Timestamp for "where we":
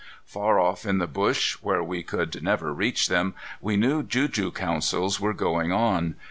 1.61-2.01